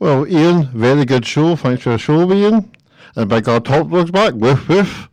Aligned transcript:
Well, 0.00 0.28
Ian, 0.28 0.66
very 0.68 1.04
good 1.04 1.26
show. 1.26 1.56
Thanks 1.56 1.82
for 1.82 1.90
the 1.90 1.98
show, 1.98 2.32
Ian. 2.32 2.70
And 3.16 3.28
by 3.28 3.40
God, 3.40 3.64
Top 3.64 3.90
Dog's 3.90 4.12
back. 4.12 4.32
Woof, 4.34 4.68
woof. 4.68 5.08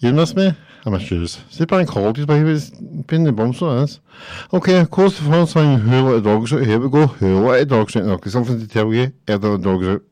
You 0.00 0.12
miss 0.12 0.36
me? 0.36 0.52
I 0.84 0.90
miss 0.90 1.10
you. 1.10 1.26
See, 1.26 1.64
bank 1.64 1.88
holidays, 1.88 2.26
but 2.26 2.36
he 2.36 2.44
was 2.44 2.70
been 2.70 3.24
the 3.24 3.32
bum, 3.32 3.54
so 3.54 3.78
that's. 3.78 4.00
Okay, 4.52 4.80
of 4.80 4.90
course, 4.90 5.18
the 5.18 5.24
first 5.30 5.54
thing, 5.54 5.78
Who 5.78 6.02
Let 6.02 6.22
the 6.22 6.30
Dogs 6.30 6.52
Out? 6.52 6.66
Here 6.66 6.78
we 6.78 6.90
go. 6.90 7.06
Who 7.06 7.38
Let 7.46 7.60
the 7.60 7.66
Dogs 7.66 7.96
Out? 7.96 8.04
Now, 8.04 8.18
something 8.26 8.60
to 8.60 8.68
tell 8.68 8.92
you. 8.92 9.12
The 9.24 9.38
dogs 9.38 9.88
out. 9.88 10.02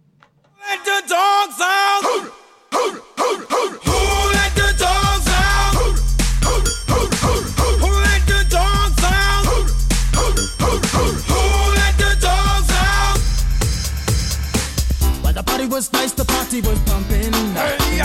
Party 16.63 16.69
was 16.69 16.79
pumping. 16.91 17.33
Hey, 17.55 18.01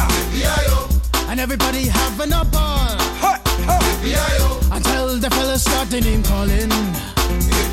And 1.30 1.40
everybody 1.40 1.88
having 1.88 2.34
a 2.34 2.46
ball. 2.46 2.98
Hey, 3.20 3.38
hey. 3.64 4.60
Until 4.72 5.18
the 5.18 5.30
fellas 5.30 5.64
started 5.64 6.04
name 6.04 6.24
calling. 6.24 6.70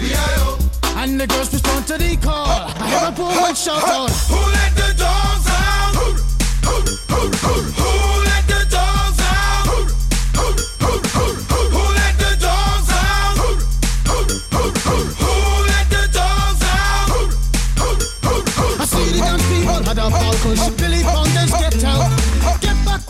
B.I.O. 0.01 0.59
And 0.97 1.21
the 1.21 1.27
girls 1.27 1.53
respond 1.53 1.87
to 1.89 1.99
the 1.99 2.17
call. 2.17 2.47
I 2.47 2.89
hear 2.89 3.09
a 3.09 3.13
poor 3.13 3.41
one 3.41 3.55
shout 3.55 3.83
out. 3.83 4.11
Who 4.11 4.37
let 4.37 4.75
the 4.75 4.95
dogs 4.99 5.47
out? 5.49 5.95
Who 5.95 6.75
let 6.75 7.03
the 7.09 8.12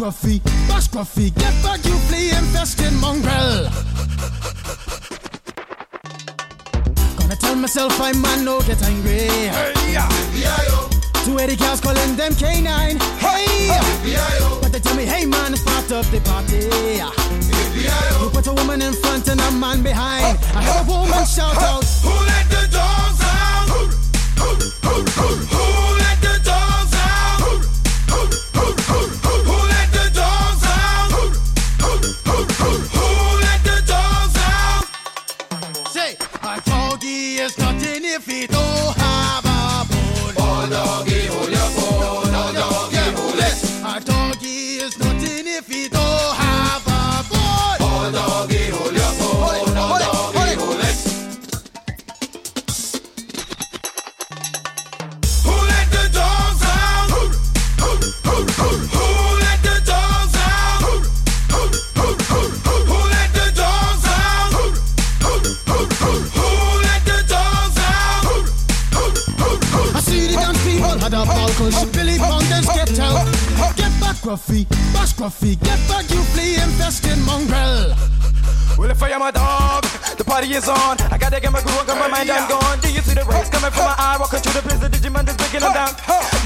Gruffy. 0.02 0.42
Bash 0.66 0.88
Gruffy. 0.88 1.32
Get 1.36 1.54
back, 1.62 1.84
you 1.84 1.96
flea 2.10 2.30
infested 2.30 2.92
mongrel. 2.94 3.70
Gonna 7.18 7.36
tell 7.36 7.54
myself 7.54 8.00
I'm 8.00 8.20
man 8.20 8.44
no 8.44 8.60
get 8.62 8.82
angry. 8.82 9.28
Hey, 9.46 9.92
yeah. 9.92 10.08
Two 11.24 11.38
Eddie 11.38 11.54
cows 11.54 11.80
calling 11.80 12.16
them 12.16 12.32
K9. 12.32 13.00
Hey! 13.22 13.68
B.I.O. 14.02 14.58
But 14.60 14.72
they 14.72 14.80
tell 14.80 14.96
me, 14.96 15.04
hey 15.04 15.24
man, 15.24 15.52
it's 15.52 15.62
part 15.62 15.92
of 15.92 16.10
the 16.10 16.18
party. 16.22 16.66
You 18.18 18.30
put 18.30 18.48
a 18.48 18.52
woman 18.54 18.82
in 18.82 18.94
front 18.94 19.28
and 19.28 19.40
a 19.40 19.52
man 19.52 19.84
behind. 19.84 20.36
I 20.56 20.64
heard 20.64 20.84
a 20.84 20.90
woman 20.90 21.24
shout 21.26 21.56
out. 21.58 21.84
Who 22.02 22.10
let 22.10 22.50
the 22.50 22.66
dogs 22.72 23.20
out? 23.22 23.68
Who 23.68 24.50
let 24.50 24.58
the 24.58 25.81
Gruffy. 74.32 74.64
Bash 74.94 75.12
Gruffy. 75.12 75.60
Get 75.60 75.76
back, 75.88 76.08
you 76.08 76.22
flea 76.32 76.54
infested 76.54 77.18
mongrel. 77.28 77.92
Well, 78.78 78.90
if 78.90 79.02
I 79.02 79.10
am 79.10 79.20
a 79.20 79.30
dog, 79.30 79.84
the 80.16 80.24
party 80.24 80.48
is 80.54 80.66
on. 80.70 80.96
I 81.12 81.18
gotta 81.18 81.38
get 81.38 81.52
my 81.52 81.60
groove 81.60 81.76
on, 81.76 81.86
got 81.86 81.98
my 82.00 82.08
mind, 82.08 82.30
I'm 82.30 82.48
gone. 82.48 82.80
Do 82.80 82.88
you 82.90 83.02
see 83.02 83.12
the 83.12 83.24
rays 83.28 83.50
coming 83.50 83.70
from 83.70 83.84
my 83.84 83.94
eye? 83.98 84.16
Walking 84.18 84.40
through 84.40 84.56
the 84.56 84.66
prison, 84.66 84.90
Digimon 84.90 85.28
is 85.28 85.36
breaking 85.36 85.60
them 85.60 85.74
down. 85.74 85.92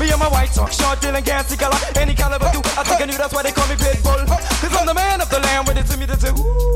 Me 0.00 0.10
and 0.10 0.18
my 0.18 0.26
white 0.26 0.50
talk, 0.50 0.72
short, 0.72 1.00
dealing, 1.00 1.22
gassy 1.22 1.56
color, 1.56 1.78
any 1.94 2.14
caliber 2.14 2.50
do. 2.50 2.58
I 2.74 2.82
think 2.82 3.02
I 3.02 3.04
knew 3.06 3.16
that's 3.16 3.32
why 3.32 3.44
they 3.44 3.52
call 3.52 3.68
me 3.68 3.76
Pitbull. 3.76 4.26
Cause 4.26 4.74
I'm 4.74 4.86
the 4.86 4.94
man 4.94 5.20
of 5.20 5.30
the 5.30 5.38
land, 5.38 5.68
with 5.68 5.78
it 5.78 5.86
to 5.86 5.96
me, 5.96 6.06
that's 6.06 6.24
a 6.24 6.34
ooh. 6.34 6.75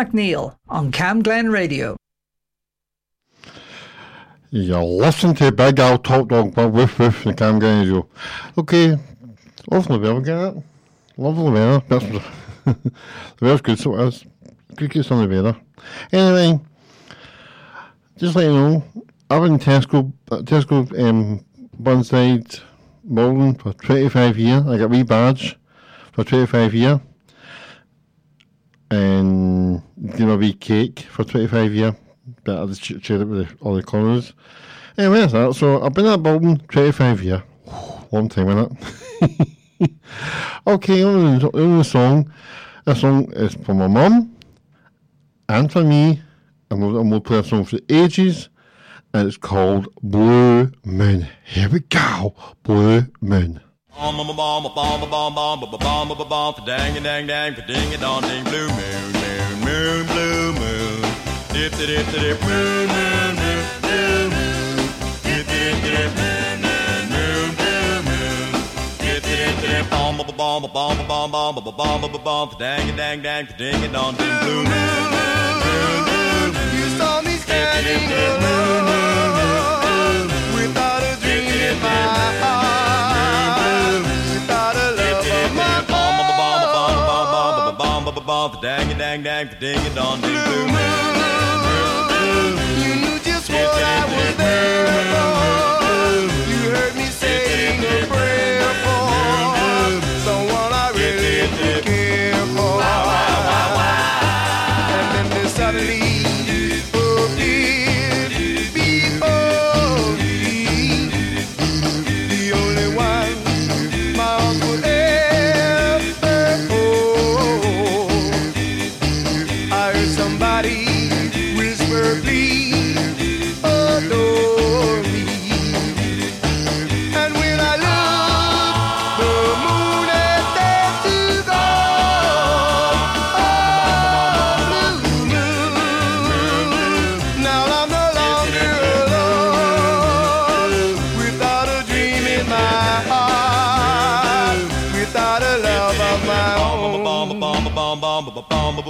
McNeil 0.00 0.56
on 0.66 0.90
Cam 0.90 1.22
Glen 1.22 1.50
Radio. 1.50 1.94
You 4.50 4.78
listen 4.78 5.34
to 5.34 5.52
Big 5.52 5.78
Al 5.78 5.98
Top 5.98 6.28
Dog, 6.28 6.54
but 6.54 6.70
woof 6.70 6.98
woof, 6.98 7.24
the 7.24 7.34
Cam 7.34 7.58
Glen 7.58 7.86
Radio. 7.86 8.08
Okay, 8.56 8.96
lovely 9.70 9.98
weather, 9.98 10.20
get 10.22 10.38
it? 10.38 10.64
Lovely 11.18 11.52
weather. 11.52 11.82
That's, 11.86 12.04
the 12.64 12.92
weather's 13.42 13.60
good, 13.60 13.78
so 13.78 13.94
it 13.96 14.08
is. 14.08 14.24
Case 14.88 15.10
on 15.10 15.28
the 15.28 15.36
weather. 15.36 15.54
Anyway, 16.10 16.58
just 18.16 18.34
let 18.34 18.46
you 18.46 18.54
know, 18.54 18.84
I 19.28 19.36
was 19.36 19.50
in 19.50 19.58
Tesco, 19.58 20.10
uh, 20.30 20.38
Tesco, 20.38 20.98
um, 20.98 21.44
Burnside, 21.78 22.58
Malden 23.04 23.54
for 23.54 23.74
25 23.74 24.38
years. 24.38 24.66
I 24.66 24.78
got 24.78 24.84
a 24.84 24.88
wee 24.88 25.02
badge 25.02 25.58
for 26.12 26.24
25 26.24 26.72
years. 26.72 27.00
And 28.90 29.39
you 30.20 30.36
wee 30.36 30.52
cake 30.52 31.00
for 31.00 31.24
25 31.24 31.72
year. 31.72 31.96
Better 32.44 32.66
to 32.66 32.74
just 32.74 33.10
it 33.10 33.24
with 33.24 33.56
all 33.60 33.74
the 33.74 33.82
corners. 33.82 34.34
Anyway, 34.98 35.20
that's 35.20 35.32
that. 35.32 35.54
So 35.54 35.82
I've 35.82 35.94
been 35.94 36.06
at 36.06 36.22
Bolton 36.22 36.58
25 36.68 37.22
year. 37.22 37.42
Long 38.12 38.28
time, 38.28 38.46
innit? 38.46 39.96
okay, 40.66 41.02
on 41.02 41.38
the, 41.38 41.46
on 41.46 41.78
the 41.78 41.84
song. 41.84 42.32
This 42.84 43.00
song 43.00 43.32
is 43.32 43.54
for 43.54 43.74
my 43.74 43.86
mum 43.86 44.36
and 45.48 45.72
for 45.72 45.82
me. 45.82 46.20
And 46.70 46.80
we'll, 46.80 47.00
and 47.00 47.10
we'll 47.10 47.20
play 47.20 47.38
a 47.38 47.44
song 47.44 47.64
for 47.64 47.78
ages. 47.88 48.48
And 49.14 49.26
it's 49.26 49.36
called 49.36 49.88
Blue 50.02 50.70
Moon. 50.84 51.26
Here 51.44 51.68
we 51.68 51.80
go. 51.80 52.34
Blue 52.62 53.06
Moon. 53.20 53.60
Blue 58.44 58.68
moon 58.68 59.19
bomb, 70.00 70.16
bomb, 70.72 70.72
bomb, 70.72 71.06
bomb, 71.06 71.30
bomb, 71.30 71.54
bomb, 71.54 72.00
bomb, 72.00 72.22
bomb, 72.24 72.50
dang 72.58 72.96
dang 72.96 73.22
dang, 73.22 73.46
ding 73.56 73.84
and 73.84 73.92
dong 73.92 74.14
ding, 74.16 74.38
blue 74.40 74.64
moon. 74.64 75.10
You 76.74 76.86
saw 76.98 77.20
me 77.22 77.36
standing 77.36 78.10
alone 78.10 78.86
without 80.54 81.02
a 81.02 81.16
dream 81.20 81.46
in 81.46 81.76
my 81.82 81.88
heart, 82.42 82.89
bomb, 88.40 88.52
for 88.52 88.60
dang 88.60 88.98
dang 88.98 89.22
dang, 89.22 89.48
for 89.48 89.56
ding 89.56 89.78
and 89.78 89.94
dong 89.94 90.20
ding, 90.20 90.32
blue 90.44 90.66
moon. 90.66 92.52
You 92.82 92.94
knew 93.02 93.18
just 93.20 93.50
what 93.50 93.82
I 93.82 94.04
was 94.14 94.36
there 94.36 94.86
for. 95.12 95.32
You 96.50 96.60
heard 96.76 96.94
me 96.96 97.06
saying 97.22 97.80
a 97.80 98.06
prayer 98.06 98.72
for 98.84 100.00
someone 100.26 100.72
I 100.72 100.90
really 100.94 101.48
care 101.58 101.99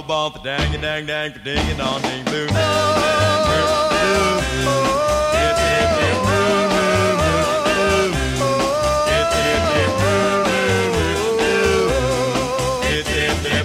ba 0.01 0.29
ba 0.29 0.29
ba 0.29 0.39
dang 0.43 0.75
a 0.75 0.77
dang 0.77 1.05
dang 1.05 1.33
ding 1.43 1.71
a 1.71 1.75
dong 1.77 2.01
ding 2.01 2.23
blue. 2.25 2.47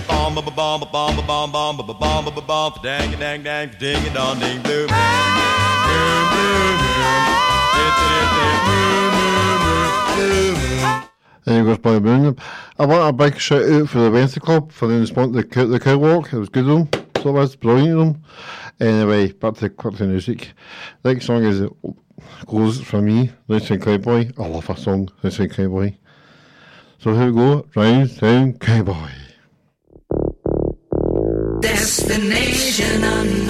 Bomb 0.06 0.38
a 0.38 0.42
bomb 0.50 0.82
a 0.82 1.22
bomb 1.22 1.52
bomb 1.52 1.80
a 1.80 1.94
bomb 1.94 2.26
a 2.26 2.40
bomb 2.40 2.72
dang 2.82 3.14
a 3.14 3.16
dang 3.16 3.42
dang 3.42 3.70
ding 3.78 4.06
a 4.06 4.10
dong 4.14 4.38
ding 4.38 4.62
blue. 4.62 4.86
Boom 4.86 4.92
boom 4.92 5.56
oh, 5.88 6.12
oh, 7.78 7.96
boom. 10.16 11.02
Oh, 11.02 11.15
moon 11.46 11.64
There 11.64 11.64
goes 11.64 11.78
Boy 11.78 12.00
Moon. 12.00 12.36
I 12.78 12.86
want 12.86 13.08
a 13.08 13.12
big 13.12 13.38
shout 13.38 13.62
out 13.62 13.88
for 13.88 13.98
the 14.00 14.10
Wednesday 14.10 14.40
Club 14.40 14.72
for 14.72 14.88
the 14.88 14.98
response 15.00 15.36
to 15.36 15.42
the 15.42 15.66
the 15.66 15.80
cow 15.80 15.96
walk. 15.96 16.32
It 16.32 16.38
was 16.38 16.48
good 16.48 16.68
of 16.68 16.90
them. 16.90 17.04
So 17.22 17.30
it 17.30 17.32
was 17.32 17.56
brilliant 17.56 17.98
of 17.98 18.06
them. 18.06 18.22
Anyway, 18.80 19.32
back 19.32 19.54
to 19.56 19.70
back 19.70 19.94
to 19.96 20.06
music. 20.06 20.52
Next 21.04 21.26
song 21.26 21.44
is 21.44 21.68
goes 22.46 22.80
for 22.80 23.00
me, 23.00 23.30
Racing 23.48 23.80
Cowboy. 23.80 24.30
I 24.38 24.46
love 24.46 24.70
a 24.70 24.76
song, 24.76 25.08
Racing 25.22 25.50
Cowboy. 25.50 25.94
So 26.98 27.14
here 27.14 27.26
we 27.26 27.32
go, 27.32 27.66
Rhinestone 27.74 28.58
Cowboy. 28.58 29.10
Destination 31.60 33.04
unknown, 33.04 33.45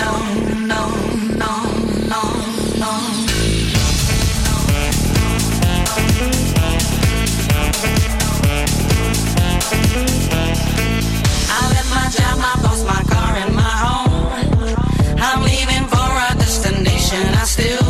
still 17.46 17.85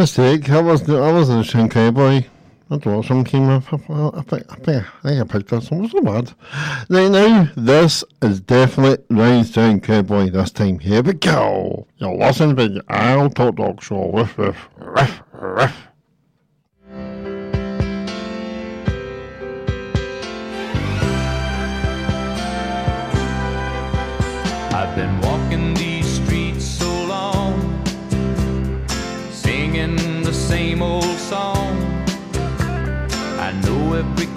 mistake, 0.00 0.48
I 0.50 0.60
wasn't, 0.62 0.98
I 0.98 1.12
wasn't 1.12 1.40
a 1.40 1.44
Shin 1.44 1.68
boy. 1.92 2.26
I 2.72 2.78
thought 2.78 3.04
some 3.04 3.24
came 3.24 3.48
up. 3.50 3.64
I, 3.72 3.76
think- 4.22 4.46
I, 4.50 4.54
think- 4.54 4.86
I 5.04 5.08
think 5.08 5.20
I 5.20 5.24
picked 5.24 5.48
that 5.50 5.62
song. 5.64 5.84
It 5.84 5.90
so 5.90 6.00
bad. 6.00 6.32
Right 6.88 7.10
now, 7.10 7.48
this 7.56 8.02
is 8.22 8.40
definitely 8.40 9.04
Rhinestone 9.14 9.80
Cowboy 9.80 10.30
this 10.30 10.52
time. 10.52 10.78
Here 10.78 11.02
we 11.02 11.12
go. 11.14 11.86
You're 11.98 12.14
listening 12.14 12.56
to 12.56 12.68
the 12.68 12.84
Al 12.88 13.28
Top 13.28 13.56
Dog 13.56 13.82
Show. 13.82 14.10
Riff, 14.12 14.38
riff, 14.38 14.68
riff, 14.78 15.20
riff. 15.32 15.76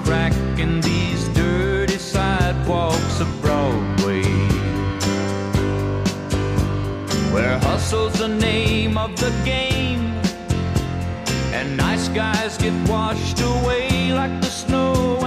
Crack 0.04 0.34
in 0.60 0.82
these 0.82 1.28
dirty 1.30 1.98
sidewalks 1.98 3.20
of 3.20 3.28
Broadway, 3.42 4.24
where 7.34 7.58
hustle's 7.60 8.14
the 8.14 8.28
name 8.28 8.98
of 8.98 9.16
the 9.20 9.32
game, 9.46 10.02
and 11.54 11.78
nice 11.78 12.08
guys 12.10 12.58
get 12.58 12.74
washed 12.90 13.42
away 13.42 14.14
like 14.14 14.42
the 14.42 14.50
snow 14.50 15.23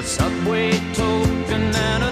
a 0.00 0.02
subway 0.02 0.70
token 0.94 1.62
and 1.74 2.02
a 2.04 2.09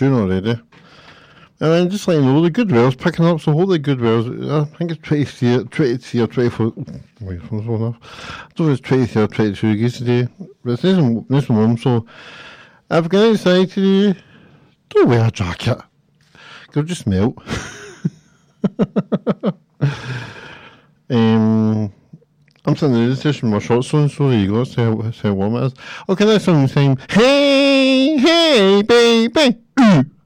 June 0.00 0.14
already. 0.14 0.52
And 0.52 1.72
then 1.72 1.90
just 1.90 2.08
letting 2.08 2.24
you 2.24 2.32
know, 2.32 2.40
the 2.40 2.50
Goodwill's 2.50 2.94
picking 2.94 3.26
up, 3.26 3.38
so 3.38 3.52
hopefully 3.52 3.78
Goodwill's, 3.78 4.26
I 4.50 4.64
think 4.78 4.92
it's 4.92 5.02
23, 5.02 5.64
23 5.64 6.20
or 6.22 6.26
24, 6.26 6.72
wait, 7.20 7.52
what's 7.52 7.66
one 7.66 7.82
off? 7.82 7.96
I 8.00 8.48
don't 8.54 8.68
know 8.68 8.72
if 8.72 8.78
it's 8.78 8.88
23 8.88 9.22
or 9.22 9.28
22 9.28 9.72
degrees 9.72 9.98
today, 9.98 10.26
but 10.64 10.72
it's 10.72 10.84
nice 10.84 11.26
nice 11.28 11.48
and 11.50 11.58
warm, 11.58 11.76
so 11.76 12.06
you 12.90 13.10
going 13.10 13.34
outside 13.34 13.68
today, 13.68 14.18
don't 14.88 15.08
wear 15.10 15.26
a 15.26 15.30
jacket. 15.30 15.76
You'll 16.74 16.86
just 16.86 17.06
melt. 17.06 17.36
um, 21.10 21.92
I'm 22.66 22.74
in 22.74 23.08
the 23.08 23.16
station 23.16 23.50
with 23.50 23.62
my 23.62 23.66
shorts 23.66 23.94
on, 23.94 24.08
so 24.10 24.28
there 24.28 24.38
you 24.38 24.48
go, 24.48 24.64
see 24.64 24.82
how, 24.82 25.10
see 25.12 25.28
how 25.28 25.32
warm 25.32 25.56
it 25.56 25.64
is. 25.64 25.74
Okay, 26.10 26.26
next 26.26 26.44
song 26.44 26.68
saying, 26.68 26.98
Hey, 27.08 28.18
hey, 28.18 28.82
baby, 28.82 29.56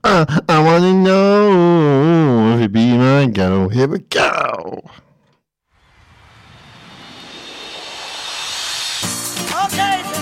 uh, 0.03 0.41
I 0.49 0.63
wanna 0.63 0.95
know 0.95 2.55
if 2.57 2.63
you 2.63 2.69
be 2.69 2.99
my 2.99 3.27
girl. 3.27 3.69
Here 3.69 3.87
we 3.87 4.01
go. 4.01 4.83
Okay, 9.65 10.14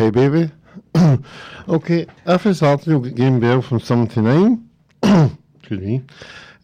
hey 0.00 0.08
baby. 0.08 0.50
okay, 1.68 2.06
it's 2.26 2.58
Saturday, 2.58 2.90
you'll 2.90 3.00
get 3.00 3.16
Game 3.16 3.38
Bell 3.38 3.60
from 3.60 3.80
79. 3.80 4.66
Excuse 5.58 5.80
me. 5.80 6.02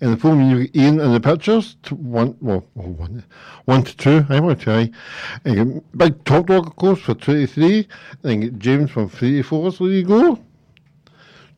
And 0.01 0.15
the 0.15 0.17
phone, 0.17 0.49
you 0.49 0.65
get 0.65 0.75
Ian 0.75 1.01
in 1.01 1.13
the 1.13 1.21
pictures. 1.21 1.77
To 1.83 1.97
one, 1.97 2.35
well, 2.41 2.67
well, 2.75 2.89
one, 2.89 3.25
one 3.67 3.83
to 3.83 3.95
two. 3.95 4.25
I 4.31 4.41
want 4.41 4.59
to 4.59 4.65
try. 4.65 4.91
And 5.45 5.83
Big 5.99 6.25
Top 6.25 6.47
Dog, 6.47 6.67
of 6.67 6.77
course, 6.77 6.99
for 7.01 7.13
23. 7.13 7.87
And 8.25 8.41
get 8.41 8.59
James 8.59 8.91
from 8.91 9.11
34, 9.11 9.73
So 9.73 9.85
there 9.85 9.93
you 9.93 10.05
go. 10.05 10.43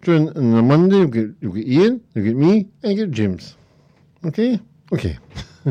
During 0.03 0.31
on 0.31 0.51
the 0.51 0.63
Monday, 0.63 0.97
you 0.97 1.07
get, 1.07 1.31
you 1.41 1.53
get 1.53 1.67
Ian, 1.69 2.01
you 2.15 2.25
get 2.25 2.37
me, 2.37 2.67
and 2.83 2.97
get 2.97 3.13
James. 3.13 3.57
Okay? 4.25 4.61
Okay. 4.93 5.17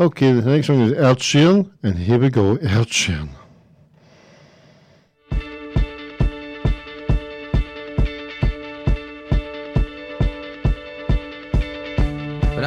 okay, 0.00 0.32
the 0.32 0.42
next 0.42 0.68
one 0.68 0.80
is 0.80 0.92
Ed 0.92 1.18
Sheeran, 1.18 1.70
and 1.84 1.96
here 1.96 2.18
we 2.18 2.30
go, 2.30 2.56
Ed 2.56 2.88
Sheeran. 2.88 3.28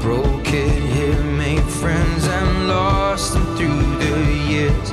broke 0.00 0.52
it 0.52 0.82
here, 0.94 1.22
made 1.22 1.62
friends 1.80 2.26
and 2.26 2.68
lost 2.68 3.32
them 3.34 3.44
through 3.56 3.82
the 3.98 4.14
years. 4.48 4.90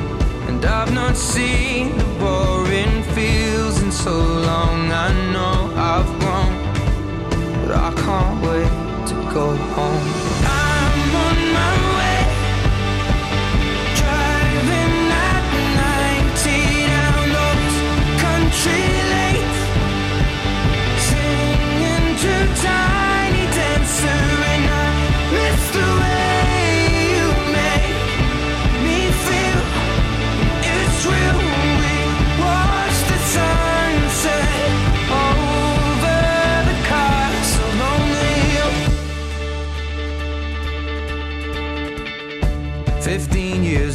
And 0.48 0.63
I've 0.65 0.94
not 0.94 1.15
seen 1.15 1.98
the 1.98 2.06
boring 2.20 3.04
fields 3.13 3.82
in 3.82 3.91
so 3.91 4.15
long. 4.15 4.91
I 4.91 5.10
know 5.34 5.72
I've 5.76 6.12
grown, 6.20 6.54
but 7.62 7.72
I 7.76 7.91
can't 8.04 8.41
wait 8.41 9.08
to 9.10 9.15
go 9.34 9.48
home. 9.76 10.08
I'm 10.46 11.15
on 11.28 11.39
my 11.58 11.74
way. 11.98 12.22
Driving 14.02 14.96
at 15.30 15.44
90 16.36 16.88
down 16.94 17.24
those 17.38 17.78
country 18.26 18.86
lanes 19.13 19.60
singing 21.08 22.08
to 22.24 22.36
Tiny 22.63 23.46
Dancer, 23.58 24.35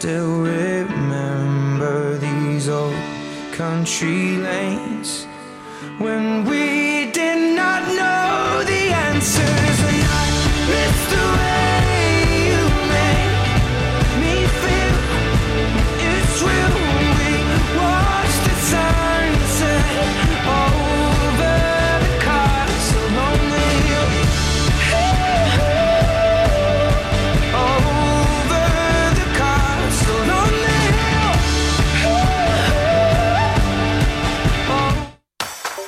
Still 0.00 0.42
remember 0.42 2.16
these 2.18 2.68
old 2.68 2.94
country 3.50 4.36
lanes 4.36 5.24
when 5.98 6.44
we 6.44 7.10
did 7.10 7.56
not 7.56 7.82
know 7.82 8.62
the 8.64 8.92
answers. 9.06 9.78
And 9.90 10.02
I 10.22 10.26
miss 10.70 10.98
the 11.10 11.24
way 11.38 11.67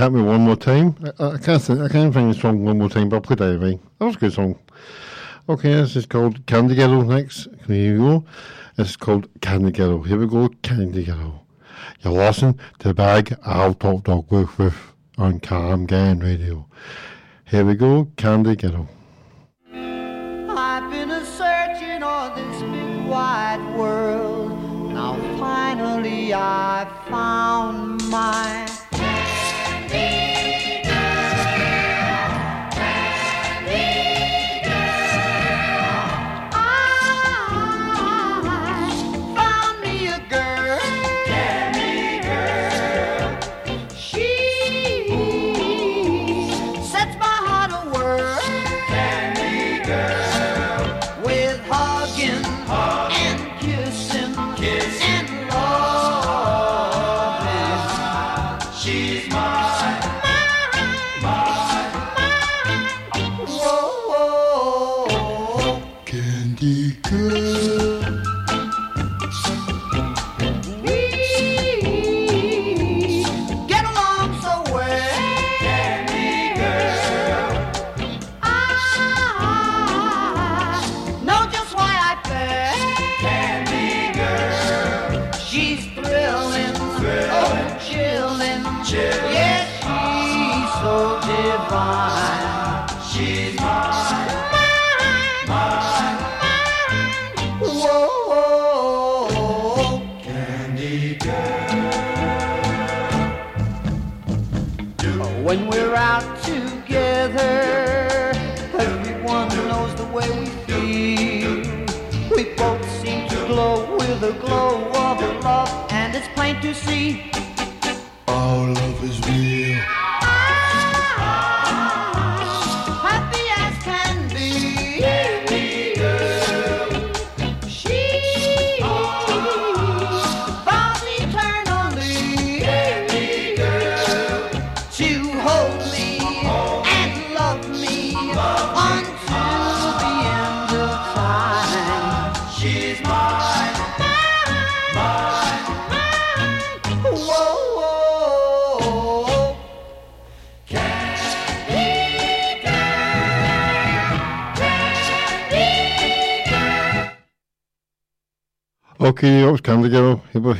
baby, 0.00 0.16
hit 0.16 0.24
me 0.24 0.30
one 0.30 0.40
more 0.42 0.56
time. 0.56 0.96
I, 1.18 1.24
I 1.26 1.38
can't. 1.38 1.62
Think, 1.62 1.80
I 1.80 1.88
can't 1.88 2.14
find 2.14 2.30
the 2.32 2.38
song 2.38 2.64
one 2.64 2.78
more 2.78 2.88
time, 2.88 3.08
but 3.08 3.16
I 3.16 3.20
played 3.20 3.40
it 3.40 3.54
anyway. 3.54 3.78
That 3.98 4.04
was 4.06 4.16
a 4.16 4.18
good 4.18 4.32
song. 4.32 4.58
Okay, 5.48 5.74
this 5.74 5.96
is 5.96 6.06
called 6.06 6.46
Candy 6.46 6.74
Girl. 6.74 7.02
Next, 7.02 7.48
here 7.66 7.76
you 7.76 7.98
go. 7.98 8.24
This 8.76 8.90
is 8.90 8.96
called 8.96 9.28
Candy 9.40 9.72
Girl. 9.72 10.02
Here 10.02 10.18
we 10.18 10.26
go, 10.26 10.48
Candy 10.62 11.04
Girl. 11.04 11.46
You're 12.02 12.12
listening 12.12 12.58
to 12.78 12.88
the 12.88 12.94
bag 12.94 13.36
I'll 13.44 13.74
talk 13.74 14.04
dog 14.04 14.30
with 14.30 14.58
with 14.58 14.76
on 15.18 15.40
Cam 15.40 15.86
Glen 15.86 16.20
Radio. 16.20 16.66
Here 17.44 17.64
we 17.64 17.74
go, 17.74 18.08
Candy 18.16 18.56
Girl. 18.56 18.88
I've 19.72 20.90
been 20.90 21.10
a 21.10 21.24
searching 21.24 22.02
on 22.02 22.36
this 22.36 22.62
big 22.62 23.06
wide 23.06 23.76
world. 23.76 24.52
Now 24.92 25.14
finally 25.38 26.32
I 26.32 26.86
found 27.08 28.08
my 28.08 28.69
Ooh. 67.22 67.89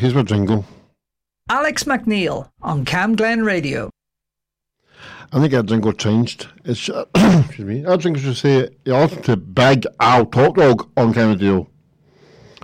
here's 0.00 0.14
my 0.14 0.22
jingle. 0.22 0.64
Alex 1.50 1.84
McNeil 1.84 2.48
on 2.62 2.86
Cam 2.86 3.14
Glen 3.16 3.44
Radio. 3.44 3.90
I 5.32 5.40
think 5.40 5.52
our 5.52 5.62
jingle 5.62 5.92
changed. 5.92 6.48
It's, 6.64 6.88
uh, 6.88 7.04
excuse 7.14 7.68
me. 7.68 7.84
Our 7.84 7.98
jingle 7.98 8.22
should 8.22 8.36
say, 8.36 8.70
you 8.84 8.94
listen 8.94 9.22
to 9.24 9.36
Big 9.36 9.86
Al 10.00 10.24
Top 10.26 10.56
Dog 10.56 10.90
on 10.96 11.12
Cam 11.12 11.28
Radio. 11.28 11.68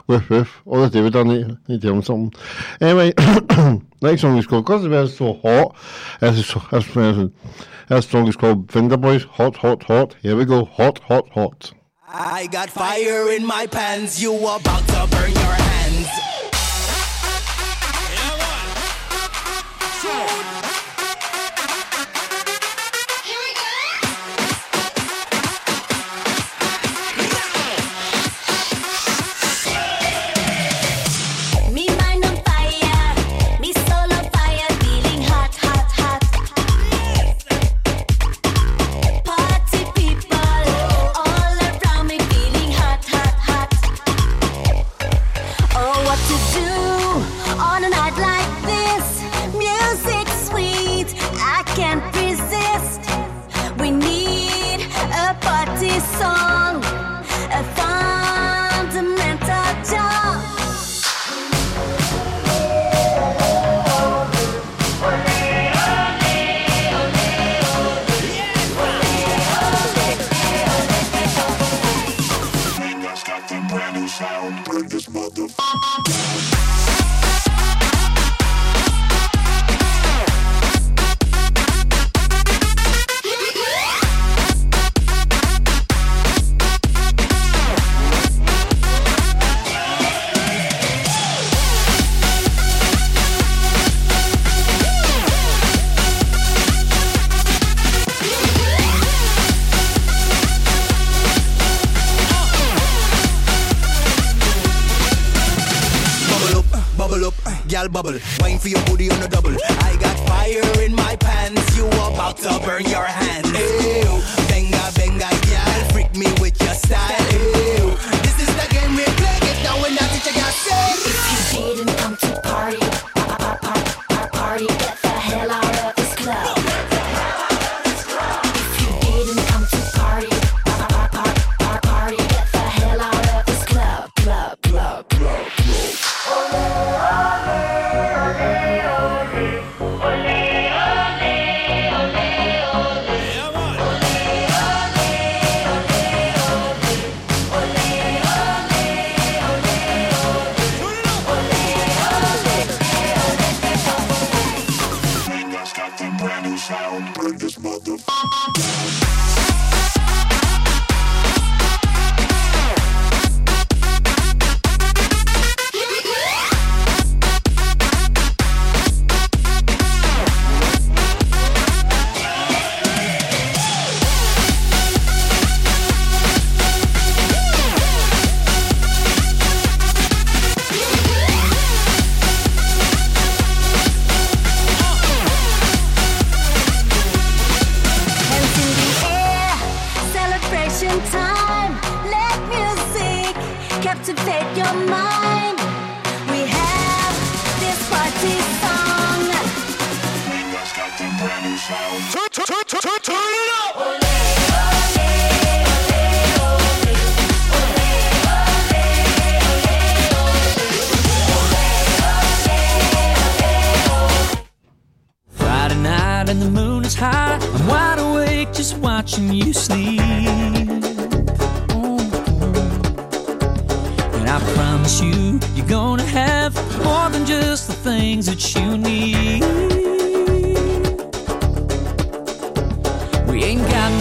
Woof 0.06 0.30
woof. 0.30 0.62
Oh, 0.66 0.80
the 0.80 0.90
David 0.90 1.12
done 1.12 1.30
it. 1.30 1.46
Need 1.68 1.80
to 1.82 1.86
tell 1.86 1.94
him 1.96 2.02
something. 2.02 2.40
Anyway, 2.80 3.12
next 4.00 4.22
song 4.22 4.38
is 4.38 4.46
called, 4.46 4.64
because 4.64 4.82
the 4.82 4.88
weather's 4.88 5.16
so 5.16 5.34
hot, 5.34 5.76
it's, 6.22 6.38
it's, 6.72 6.96
it's, 6.96 7.32
this 7.88 8.08
song 8.08 8.28
is 8.28 8.36
called 8.36 8.70
Finger 8.70 8.96
Boys, 8.96 9.24
Hot, 9.24 9.56
Hot, 9.56 9.82
Hot. 9.84 10.16
Here 10.22 10.36
we 10.36 10.44
go, 10.44 10.64
Hot, 10.64 11.00
Hot, 11.00 11.28
Hot. 11.30 11.72
I 12.08 12.46
got 12.46 12.70
fire 12.70 13.30
in 13.32 13.44
my 13.44 13.66
pants, 13.66 14.22
you 14.22 14.34
about 14.36 14.86
to 14.88 15.08
burn 15.10 15.32
your 15.32 15.42
hands. 15.42 16.35
Shoot. 20.06 20.65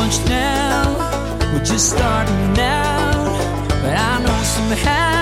much 0.05 0.29
now. 0.29 0.93
We're 1.51 1.63
just 1.63 1.89
starting 1.91 2.59
out, 2.59 3.37
but 3.81 3.95
I 3.97 4.21
know 4.21 4.43
somehow. 4.43 5.14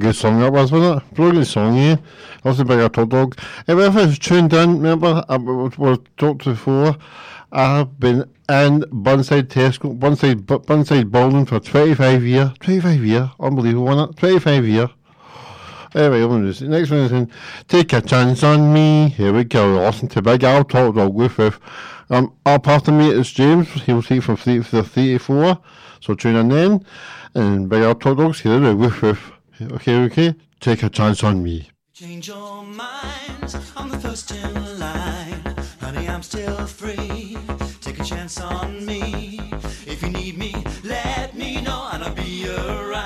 good 0.00 0.16
song 0.16 0.40
that 0.40 0.52
was, 0.52 0.72
wasn't 0.72 1.02
it? 1.02 1.14
Brilliant 1.14 1.46
song, 1.46 1.76
yeah. 1.76 1.96
Lots 2.42 2.58
about 2.58 2.78
your 2.78 2.88
top 2.88 3.10
dog. 3.10 3.38
Hey, 3.66 3.74
if 3.74 3.96
it's 3.96 4.18
tuned 4.18 4.52
in, 4.52 4.78
remember, 4.80 5.24
I, 5.28 5.36
we 5.36 5.96
talked 6.16 6.44
before, 6.44 6.96
I 7.52 7.76
have 7.76 8.00
been 8.00 8.28
in 8.48 8.84
Burnside 8.90 9.48
Tesco, 9.48 9.98
Burnside, 9.98 10.46
Burnside 10.46 11.10
Bowling 11.10 11.46
for 11.46 11.60
25 11.60 12.24
years. 12.24 12.50
25 12.60 13.04
years, 13.04 13.28
unbelievable, 13.38 13.84
wasn't 13.84 14.12
it? 14.12 14.16
25 14.16 14.64
years. 14.66 14.88
Anyway, 15.94 16.22
I'm 16.22 16.28
going 16.28 16.52
to 16.52 16.68
next 16.68 16.90
one 16.90 17.00
is 17.00 17.12
in, 17.12 17.30
Take 17.68 17.92
a 17.92 18.00
Chance 18.00 18.42
on 18.44 18.72
Me. 18.72 19.08
Here 19.10 19.32
we 19.32 19.44
go. 19.44 19.84
Listen 19.84 20.08
to 20.08 20.22
Big 20.22 20.44
Al 20.44 20.64
Top 20.64 20.94
Dog. 20.94 21.12
Woof 21.12 21.38
woof. 21.38 21.60
Um, 22.10 22.32
up 22.46 22.68
after 22.68 22.92
me 22.92 23.10
is 23.10 23.30
James. 23.30 23.68
He'll 23.82 24.02
see 24.02 24.20
from 24.20 24.36
3 24.36 24.62
to 24.62 24.82
34. 24.84 25.58
So 26.00 26.14
tune 26.14 26.36
in 26.36 26.48
then. 26.48 26.86
And 27.34 27.68
Big 27.68 27.82
Al 27.82 27.96
Top 27.96 28.18
Dogs. 28.18 28.40
Here 28.40 28.60
we. 28.60 28.72
Woof 28.72 29.02
woof 29.02 29.32
okay, 29.62 29.96
okay, 30.04 30.34
take 30.60 30.82
a 30.82 30.88
chance 30.88 31.22
on 31.22 31.42
me. 31.42 31.68
Change 31.92 32.28
your 32.28 32.64
I'm 33.76 33.88
the 33.90 33.98
first 33.98 34.30
in 34.30 34.78
line. 34.78 35.54
Honey, 35.80 36.08
I'm 36.08 36.22
still 36.22 36.66
free. 36.66 37.36
Take 37.80 38.00
a 38.00 38.04
chance 38.04 38.40
on 38.40 38.84
me. 38.86 39.40
If 39.86 40.02
you 40.02 40.08
need 40.08 40.38
me, 40.38 40.54
let 40.84 41.34
me 41.34 41.60
know 41.60 41.88
and 41.92 42.04
I'll 42.04 42.14
be 42.14 42.48
around. 42.48 42.99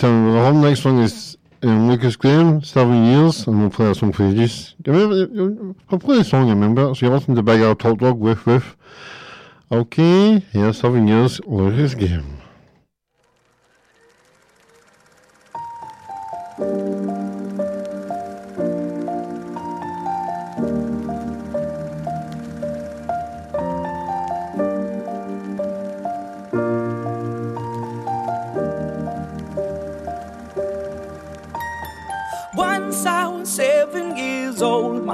Então, 0.00 0.34
a 0.34 0.48
home 0.48 0.62
next 0.62 0.82
one 0.86 0.98
is 1.02 1.36
um, 1.62 1.90
Lukas 1.90 2.16
Graham, 2.16 2.62
Seven 2.62 3.04
Years, 3.04 3.46
and 3.46 3.60
we'll 3.60 3.68
play 3.68 3.84
that 3.84 3.96
song 3.96 4.12
for 4.12 4.22
you. 4.22 4.34
Just, 4.34 4.76
I 4.88 4.92
mean, 4.92 5.76
I'll 5.90 5.98
play 5.98 6.16
the 6.16 6.24
song, 6.24 6.46
I 6.46 6.54
remember, 6.54 6.94
so 6.94 7.04
you're 7.04 7.10
welcome 7.10 7.34
to 7.36 7.42
Big 7.42 7.60
Al 7.60 7.74
Top 7.74 7.98
Dog 7.98 8.18
with, 8.18 8.46
with. 8.46 8.64
Okay, 9.70 10.42
yeah, 10.54 10.72
Seven 10.72 11.06
Years, 11.06 11.38
Lukas 11.44 11.94
Graham. 11.94 12.40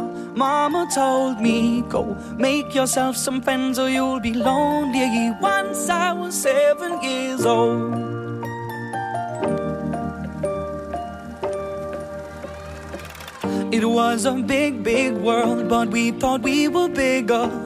My 0.01 0.69
mama 0.69 0.89
told 0.95 1.41
me, 1.41 1.83
Go 1.89 2.17
make 2.37 2.75
yourself 2.75 3.17
some 3.17 3.41
friends 3.41 3.79
or 3.79 3.89
you'll 3.89 4.21
be 4.21 4.35
lonely. 4.35 5.31
Once 5.41 5.89
I 5.89 6.13
was 6.13 6.35
seven 6.35 7.03
years 7.03 7.45
old. 7.47 8.07
It 13.73 13.85
was 13.85 14.25
a 14.25 14.33
big, 14.33 14.83
big 14.83 15.15
world, 15.15 15.69
but 15.69 15.89
we 15.89 16.11
thought 16.13 16.43
we 16.43 16.69
were 16.69 16.89
bigger. 16.89 17.66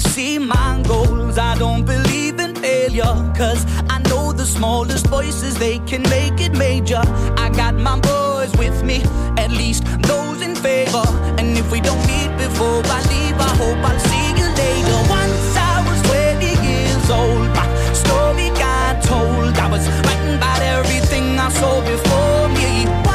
See 0.00 0.38
my 0.38 0.82
goals. 0.86 1.38
I 1.38 1.56
don't 1.58 1.84
believe 1.84 2.38
in 2.38 2.54
failure. 2.54 3.14
Cause 3.36 3.64
I 3.88 3.98
know 4.08 4.32
the 4.32 4.44
smallest 4.44 5.06
voices, 5.06 5.54
they 5.56 5.78
can 5.80 6.02
make 6.02 6.40
it 6.40 6.52
major. 6.52 7.02
I 7.36 7.50
got 7.50 7.74
my 7.74 7.98
boys 7.98 8.52
with 8.56 8.82
me, 8.84 9.02
at 9.36 9.50
least 9.50 9.84
those 10.02 10.40
in 10.42 10.54
favor. 10.54 11.06
And 11.38 11.56
if 11.58 11.70
we 11.70 11.80
don't 11.80 12.04
meet 12.06 12.30
before 12.36 12.82
I 12.86 13.00
leave, 13.12 13.38
I 13.38 13.52
hope 13.62 13.78
I'll 13.90 14.00
see 14.10 14.28
you 14.40 14.48
later. 14.62 14.98
Once 15.10 15.56
I 15.56 15.76
was 15.88 15.98
20 16.10 16.46
years 16.68 17.10
old, 17.10 17.48
my 17.58 17.66
story 17.92 18.48
got 18.58 19.02
told. 19.02 19.56
I 19.56 19.68
was 19.70 19.86
writing 20.04 20.36
about 20.36 20.62
everything 20.62 21.38
I 21.38 21.48
saw 21.50 21.80
before 21.80 22.48
me. 22.48 23.07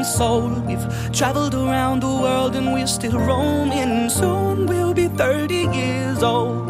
Been 0.00 0.04
sold. 0.04 0.66
We've 0.66 1.12
traveled 1.12 1.54
around 1.54 2.00
the 2.00 2.06
world 2.06 2.56
and 2.56 2.72
we're 2.72 2.86
still 2.86 3.18
roaming. 3.18 4.08
Soon 4.08 4.66
we'll 4.66 4.94
be 4.94 5.08
30 5.08 5.54
years 5.76 6.22
old. 6.22 6.69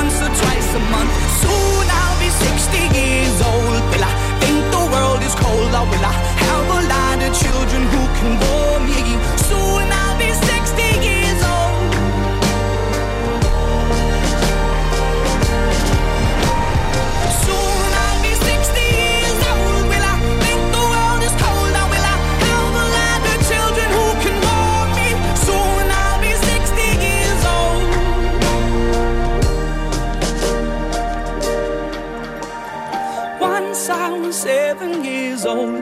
once 0.00 0.16
or 0.20 0.32
twice 0.42 0.70
a 0.80 0.82
month. 0.94 1.12
Soon 1.42 1.86
I'll 2.00 2.18
be 2.24 2.28
60 2.28 3.00
years 3.00 3.36
old. 3.52 3.80
Will 3.90 4.04
I 4.12 4.14
think 4.42 4.60
the 4.76 4.84
world 4.92 5.20
is 5.28 5.34
cold? 5.44 5.72
Oh, 5.72 5.80
or 5.80 5.86
will 5.90 6.06
I 6.12 6.14
have 6.44 6.68
a 6.78 6.82
lot 6.94 7.18
of 7.26 7.30
children 7.42 7.82
who 7.92 8.02
can 8.18 8.32
bore 8.42 8.80
me? 8.90 9.02
Soon 9.48 9.86
I'll 10.00 10.18
be 10.24 10.30
old, 35.46 35.80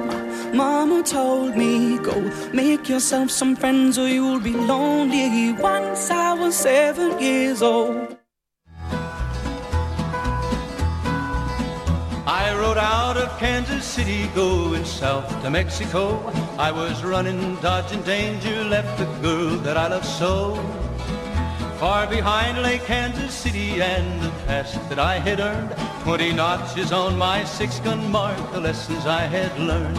mama 0.54 1.02
told 1.02 1.56
me, 1.56 1.98
Go 1.98 2.20
make 2.52 2.88
yourself 2.88 3.30
some 3.30 3.56
friends 3.56 3.98
or 3.98 4.08
you'll 4.08 4.40
be 4.40 4.52
lonely. 4.52 5.52
Once 5.52 6.10
I 6.10 6.34
was 6.34 6.54
seven 6.54 7.18
years 7.18 7.62
old. 7.62 8.16
I 12.26 12.54
rode 12.56 12.78
out 12.78 13.16
of 13.16 13.38
Kansas 13.38 13.84
City 13.84 14.28
going 14.34 14.84
south 14.84 15.28
to 15.42 15.50
Mexico. 15.50 16.20
I 16.58 16.70
was 16.70 17.04
running, 17.04 17.56
dodging 17.56 18.02
danger, 18.02 18.64
left 18.64 18.98
the 18.98 19.06
girl 19.20 19.56
that 19.58 19.76
I 19.76 19.88
love 19.88 20.04
so. 20.04 20.83
Far 21.84 22.06
behind 22.06 22.62
lay 22.62 22.78
Kansas 22.78 23.34
City 23.34 23.82
and 23.82 24.22
the 24.22 24.30
past 24.46 24.88
that 24.88 24.98
I 24.98 25.18
had 25.18 25.38
earned. 25.38 25.70
Twenty 26.02 26.32
notches 26.32 26.92
on 26.92 27.18
my 27.18 27.44
six-gun 27.44 28.10
mark, 28.10 28.38
the 28.52 28.60
lessons 28.60 29.04
I 29.04 29.24
had 29.36 29.52
learned. 29.58 29.98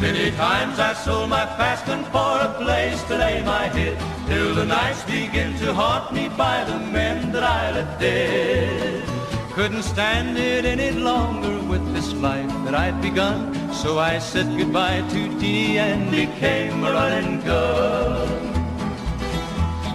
Many 0.00 0.30
times 0.30 0.78
I 0.78 0.94
sold 0.94 1.28
my 1.28 1.44
fast 1.58 1.84
gun 1.84 2.04
for 2.04 2.40
a 2.40 2.54
place 2.56 3.02
to 3.08 3.18
lay 3.18 3.42
my 3.44 3.64
head, 3.76 3.98
till 4.28 4.54
the 4.54 4.64
nights 4.64 5.04
begin 5.04 5.58
to 5.58 5.74
haunt 5.74 6.14
me 6.14 6.30
by 6.30 6.64
the 6.64 6.78
men 6.78 7.32
that 7.32 7.42
I 7.42 7.72
left 7.72 8.00
dead. 8.00 9.04
Couldn't 9.52 9.82
stand 9.82 10.38
it 10.38 10.64
any 10.64 10.92
longer 10.92 11.58
with 11.68 11.84
this 11.92 12.14
life 12.14 12.54
that 12.64 12.74
I'd 12.74 13.02
begun, 13.02 13.52
so 13.74 13.98
I 13.98 14.18
said 14.18 14.46
goodbye 14.56 15.04
to 15.10 15.38
Dee 15.38 15.78
and 15.78 16.10
became 16.10 16.82
a 16.82 16.92
running 16.92 17.42
gun. 17.42 18.55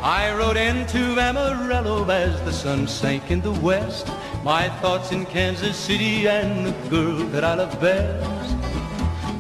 I 0.04 0.34
rode 0.34 0.58
into 0.58 1.20
Amarillo 1.20 2.10
as 2.10 2.42
the 2.42 2.52
sun 2.52 2.88
sank 2.88 3.30
in 3.30 3.40
the 3.40 3.52
west. 3.52 4.08
My 4.44 4.68
thoughts 4.82 5.12
in 5.12 5.28
Kansas 5.28 5.78
City 5.78 6.28
and 6.28 6.66
the 6.66 6.90
girl 6.90 7.18
that 7.28 7.44
I 7.44 7.54
love 7.54 7.80
best. 7.80 8.56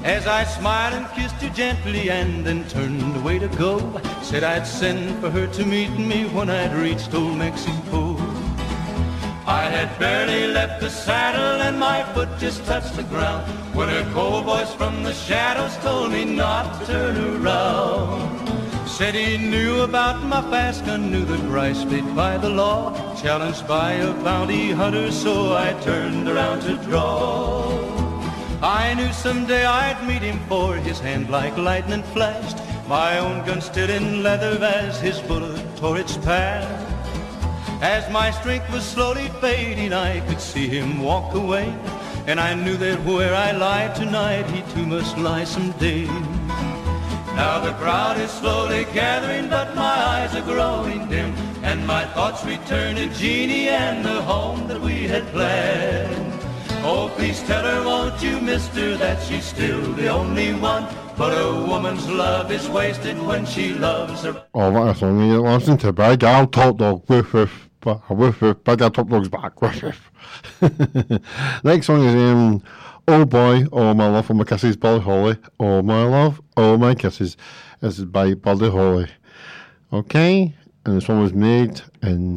As 0.04 0.28
I 0.28 0.44
smiled 0.44 0.94
and 0.94 1.08
kissed 1.16 1.42
her 1.42 1.50
gently 1.50 2.12
and 2.12 2.46
then 2.46 2.68
turned 2.70 3.16
away 3.18 3.40
to 3.40 3.48
go, 3.48 3.80
said 4.22 4.44
I'd 4.44 4.68
send 4.68 5.20
for 5.20 5.32
her 5.32 5.48
to 5.48 5.66
meet 5.66 5.98
me 5.98 6.26
when 6.26 6.52
I'd 6.52 6.76
reached 6.76 7.12
old 7.16 7.38
Mexico. 7.38 8.16
I 9.48 9.64
had 9.64 9.98
barely 9.98 10.46
left 10.46 10.80
the 10.80 10.92
saddle 10.92 11.60
and 11.64 11.80
my 11.80 12.04
foot 12.14 12.30
just 12.38 12.64
touched 12.66 12.96
the 12.96 13.04
ground 13.04 13.52
when 13.76 13.90
a 13.90 14.04
cold 14.14 14.46
voice 14.46 14.72
from 14.76 15.02
the 15.02 15.14
shadows 15.14 15.76
told 15.78 16.12
me 16.12 16.24
not 16.24 16.80
to 16.82 16.86
turn 16.86 17.18
around. 17.18 18.41
Said 18.86 19.16
he 19.16 19.38
knew 19.38 19.82
about 19.82 20.24
my 20.24 20.42
fast 20.52 20.86
gun, 20.86 21.12
knew 21.12 21.26
the 21.26 21.38
price 21.50 21.84
paid 21.86 22.16
by 22.16 22.38
the 22.38 22.50
law, 22.50 22.92
challenged 23.16 23.68
by 23.68 23.94
a 23.94 24.14
bounty 24.24 24.72
hunter, 24.72 25.12
so 25.12 25.54
I 25.56 25.74
turned 25.82 26.28
around 26.28 26.62
to 26.62 26.76
draw. 26.78 27.92
I 28.62 28.94
knew 28.94 29.12
someday 29.12 29.66
I'd 29.66 30.06
meet 30.08 30.22
him 30.22 30.40
for 30.48 30.76
his 30.76 31.00
hand 31.00 31.30
like 31.30 31.58
lightning 31.58 32.04
flashed, 32.14 32.58
my 32.88 33.18
own 33.20 33.46
gun 33.46 33.62
stood 33.62 33.90
in 33.90 34.22
leather 34.22 34.64
as 34.64 35.00
his 35.00 35.20
bullet 35.22 35.66
tore 35.78 35.98
its 35.98 36.18
path. 36.18 36.92
As 37.82 38.08
my 38.12 38.30
strength 38.30 38.72
was 38.72 38.84
slowly 38.84 39.30
fading, 39.40 39.94
I 39.94 40.20
could 40.28 40.40
see 40.40 40.68
him 40.68 41.02
walk 41.02 41.34
away. 41.34 41.74
And 42.28 42.40
I 42.40 42.54
knew 42.54 42.78
that 42.78 43.04
where 43.04 43.34
I 43.34 43.52
lie 43.54 43.88
tonight, 43.96 44.46
he 44.52 44.62
too 44.74 44.86
must 44.86 45.18
lie 45.18 45.46
someday. 45.46 46.06
Now 47.36 47.60
the 47.60 47.74
crowd 47.74 48.18
is 48.18 48.32
slowly 48.32 48.86
gathering, 48.94 49.50
but 49.50 49.76
my 49.76 49.82
eyes 49.82 50.36
are 50.36 50.42
growing 50.42 51.08
dim, 51.10 51.34
and 51.64 51.86
my 51.88 52.06
thoughts 52.06 52.44
return 52.46 52.96
to 52.96 53.08
Jeannie 53.08 53.70
and 53.70 54.04
the 54.04 54.22
home 54.22 54.68
that 54.68 54.80
we 54.80 55.08
had 55.08 55.26
planned. 55.28 56.32
Oh, 56.84 57.12
please 57.16 57.42
tell 57.44 57.64
her, 57.64 57.86
won't 57.86 58.22
you, 58.24 58.42
mister, 58.42 58.98
that 58.98 59.22
she's 59.22 59.46
still 59.46 59.94
the 59.94 60.08
only 60.08 60.54
one. 60.56 60.88
But 61.16 61.32
a 61.38 61.66
woman's 61.68 62.10
love 62.10 62.52
is 62.52 62.68
wasted 62.68 63.22
when 63.22 63.46
she 63.46 63.74
loves 63.76 64.24
her. 64.24 64.44
Oh, 64.56 64.72
what 64.72 64.88
a 64.88 64.96
song 64.96 65.22
you 65.22 65.42
listen 65.42 65.78
to. 65.80 65.94
Big 65.94 66.22
Gal 66.22 66.48
Top 66.48 66.78
Dog, 66.78 67.08
woof 67.08 67.34
woof. 67.34 67.70
But 67.82 68.10
woof 68.10 68.42
woof. 68.42 68.64
Big 68.64 68.80
Gal 68.80 68.90
Top 68.90 69.08
Dog's 69.08 69.30
back, 69.30 69.62
woof 69.62 69.84
woof. 69.84 70.12
Next 71.64 71.86
song 71.86 72.04
is 72.04 72.16
um, 72.16 72.64
Oh 73.08 73.26
Boy, 73.26 73.66
Oh 73.72 73.94
My 73.94 74.08
Love, 74.08 74.30
Oh 74.30 74.34
My 74.36 74.44
Kisses, 74.44 74.78
Buddy 74.78 75.04
Holly. 75.04 75.38
Oh 75.60 75.82
My 75.82 76.04
Love, 76.04 76.40
Oh 76.56 76.78
My 76.78 76.94
Kisses. 76.94 77.36
This 77.80 77.98
is 77.98 78.06
by 78.06 78.36
Buddy 78.36 78.70
Holly. 78.70 79.08
Okay, 79.92 80.56
and 80.86 80.96
this 80.96 81.08
one 81.08 81.22
was 81.22 81.34
made 81.34 81.82
in 82.04 82.36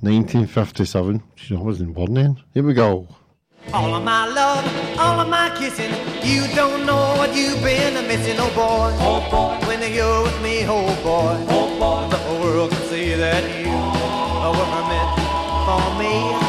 1957. 0.00 1.22
She 1.36 1.54
wasn't 1.54 1.94
born 1.94 2.14
then. 2.14 2.42
Here 2.54 2.62
we 2.62 2.72
go. 2.72 3.06
All 3.74 3.94
of 3.94 4.02
my 4.02 4.26
love, 4.26 4.64
all 4.98 5.20
of 5.20 5.28
my 5.28 5.54
kissing. 5.58 5.92
You 6.22 6.46
don't 6.54 6.86
know 6.86 7.14
what 7.18 7.36
you've 7.36 7.62
been 7.62 7.94
missing, 8.08 8.36
oh 8.38 8.48
boy. 8.54 8.96
Oh 9.00 9.20
boy. 9.30 9.66
When 9.68 9.80
you're 9.92 10.22
with 10.22 10.40
me, 10.42 10.64
oh 10.64 10.86
boy. 11.02 11.36
Oh 11.50 11.68
boy. 11.78 12.08
The 12.08 12.16
whole 12.16 12.40
world 12.40 12.70
can 12.70 12.80
see 12.88 13.14
that 13.14 13.44
you 13.60 13.68
were 14.56 14.82
meant 14.88 15.10
for 15.66 15.98
me. 15.98 16.39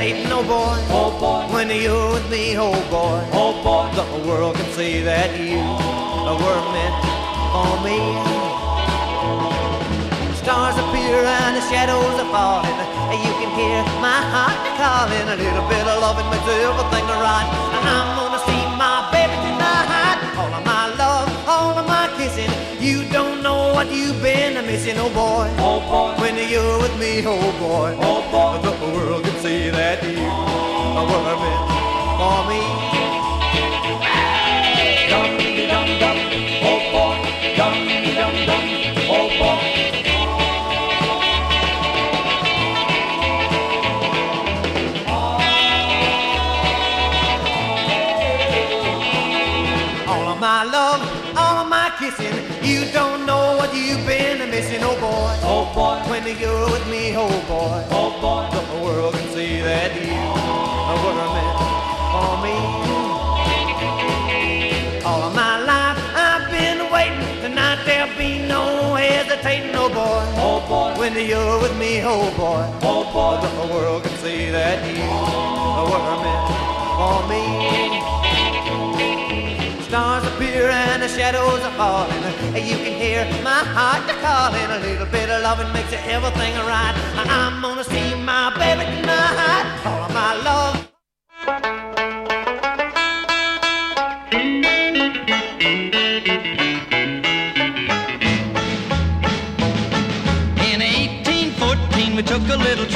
Hesitating, 0.00 0.32
oh 0.32 0.42
boy. 0.42 0.76
Oh 0.88 1.10
boy. 1.20 1.52
When 1.52 1.68
you're 1.68 2.12
with 2.12 2.30
me, 2.30 2.56
oh 2.56 2.72
boy. 2.90 3.20
Oh 3.32 3.52
boy. 3.62 3.92
The 3.94 4.02
whole 4.02 4.26
world 4.26 4.56
can 4.56 4.72
see 4.72 5.02
that 5.02 5.36
you 5.36 5.60
were 5.60 6.62
meant 6.72 6.96
for 7.52 7.76
me. 7.84 8.00
Stars 10.40 10.76
appear 10.80 11.20
and 11.20 11.56
the 11.56 11.64
shadows 11.68 12.16
are 12.16 12.30
falling. 12.32 12.80
And 13.12 13.20
you 13.20 13.32
can 13.40 13.50
hear 13.52 13.80
my 14.00 14.20
heart 14.32 14.56
calling. 14.80 15.26
A 15.28 15.36
little 15.36 15.66
bit 15.68 15.84
of 15.84 16.00
loving 16.00 16.28
makes 16.32 16.48
everything 16.48 17.06
right. 17.20 17.48
And 17.76 17.84
I'm 17.84 18.08
gonna 18.16 18.40
see 18.48 18.59
what 23.80 23.90
you've 23.90 24.20
been 24.20 24.54
missing, 24.66 24.98
oh 24.98 25.08
boy. 25.08 25.48
Oh 25.56 25.80
boy. 25.88 26.20
When 26.20 26.36
you're 26.36 26.78
with 26.82 26.98
me, 26.98 27.24
oh 27.24 27.40
boy. 27.58 27.96
Oh 27.98 28.20
boy. 28.30 28.60
The 28.60 28.94
world 28.94 29.24
can 29.24 29.36
see 29.40 29.70
that 29.70 30.02
you 30.02 30.20
were 31.08 31.36
meant 31.40 31.70
for 32.20 32.40
me. 32.50 32.99
When 56.30 56.38
you're 56.38 56.70
with 56.70 56.86
me, 56.86 57.16
oh 57.16 57.26
boy. 57.48 57.82
Oh 57.90 58.14
boy. 58.22 58.46
The 58.54 58.60
world 58.84 59.14
can 59.14 59.28
see 59.30 59.60
that 59.62 59.90
you 59.98 60.14
were 61.02 61.26
meant 61.34 61.58
for 62.14 62.38
me. 62.46 62.54
All 65.04 65.22
of 65.24 65.34
my 65.34 65.58
life 65.58 65.98
I've 66.14 66.48
been 66.52 66.88
waiting. 66.92 67.42
Tonight 67.42 67.82
there'll 67.84 68.16
be 68.16 68.46
no 68.46 68.94
hesitating, 68.94 69.74
oh 69.74 69.88
boy. 69.88 70.24
Oh 70.38 70.60
boy. 70.68 70.94
When 71.00 71.14
you're 71.18 71.58
with 71.60 71.76
me, 71.76 72.00
oh 72.04 72.30
boy. 72.36 72.62
Oh 72.86 73.02
boy. 73.12 73.40
The 73.42 73.74
world 73.74 74.04
can 74.04 74.16
see 74.18 74.50
that 74.50 74.86
you 74.86 75.02
were 75.90 76.16
meant 76.22 76.46
for 76.94 77.26
me. 77.26 78.19
Stars 80.60 80.74
and 80.74 81.02
the 81.02 81.08
shadows 81.08 81.60
are 81.60 81.72
falling. 81.72 82.22
You 82.54 82.76
can 82.84 83.00
hear 83.00 83.24
my 83.42 83.64
heart 83.64 84.06
calling. 84.20 84.70
A 84.70 84.78
little 84.78 85.06
bit 85.06 85.30
of 85.30 85.42
loving 85.42 85.72
makes 85.72 85.90
everything 85.92 86.54
right. 86.68 86.94
I'm 87.16 87.62
gonna 87.62 87.82
see 87.82 88.14
my 88.16 88.52
baby 88.58 88.84
tonight. 88.94 89.64
All 89.86 90.02
of 90.02 90.12
my 90.12 90.34
love. 90.48 90.76
In 100.68 100.80
1814, 100.82 102.16
we 102.16 102.22
took 102.22 102.46
a 102.50 102.56
little 102.56 102.86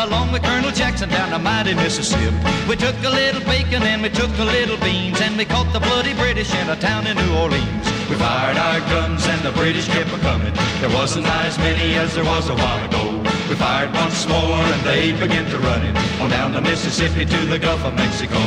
along 0.00 0.32
with 0.32 0.42
Colonel 0.42 0.70
Jackson 0.70 1.08
down 1.08 1.30
the 1.30 1.38
mighty 1.38 1.74
Mississippi. 1.74 2.36
We 2.68 2.76
took 2.76 2.96
a 3.04 3.10
little 3.10 3.42
bacon 3.42 3.82
and 3.82 4.02
we 4.02 4.08
took 4.08 4.30
a 4.38 4.44
little 4.44 4.78
beans 4.78 5.20
and 5.20 5.36
we 5.36 5.44
caught 5.44 5.72
the 5.72 5.80
bloody 5.80 6.14
British 6.14 6.54
in 6.54 6.68
a 6.70 6.76
town 6.76 7.06
in 7.06 7.16
New 7.16 7.34
Orleans. 7.36 7.84
We 8.08 8.16
fired 8.16 8.56
our 8.56 8.80
guns 8.80 9.26
and 9.26 9.40
the 9.42 9.52
British 9.52 9.86
kept 9.88 10.10
a 10.10 10.18
coming. 10.18 10.54
There 10.80 10.90
wasn't 10.90 11.26
as 11.26 11.58
many 11.58 11.94
as 11.94 12.14
there 12.14 12.24
was 12.24 12.48
a 12.48 12.54
while 12.54 12.84
ago. 12.88 13.18
We 13.48 13.56
fired 13.56 13.92
once 13.92 14.26
more 14.26 14.56
and 14.74 14.82
they 14.82 15.12
began 15.12 15.48
to 15.50 15.58
run 15.58 15.82
it 15.84 15.96
on 16.20 16.30
down 16.30 16.52
the 16.52 16.60
Mississippi 16.60 17.24
to 17.26 17.46
the 17.46 17.58
Gulf 17.58 17.84
of 17.84 17.94
Mexico. 17.94 18.38